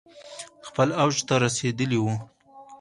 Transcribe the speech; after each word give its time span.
خپل 0.67 0.87
اوج 1.03 1.15
ته 1.27 1.33
رسیدلي 1.43 1.99
ؤ 2.05 2.09